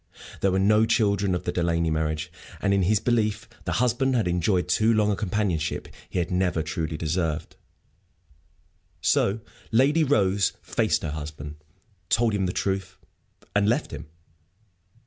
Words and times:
There 0.39 0.51
were 0.51 0.57
no 0.57 0.87
children 0.87 1.35
of 1.35 1.43
the 1.43 1.51
Delaney 1.51 1.91
marriage; 1.91 2.31
and 2.59 2.73
in 2.73 2.81
his 2.81 2.99
belief 2.99 3.47
the 3.65 3.73
husband 3.73 4.15
had 4.15 4.27
enjoyed 4.27 4.67
too 4.67 4.91
long 4.91 5.11
a 5.11 5.15
companionship 5.15 5.87
he 6.09 6.17
had 6.17 6.31
never 6.31 6.63
truly 6.63 6.97
deserved. 6.97 7.55
So 8.99 9.41
Lady 9.71 10.03
Rose 10.03 10.53
faced 10.63 11.03
her 11.03 11.11
husband, 11.11 11.57
told 12.09 12.33
him 12.33 12.47
the 12.47 12.51
truth, 12.51 12.97
and 13.55 13.69
left 13.69 13.91
him. 13.91 14.07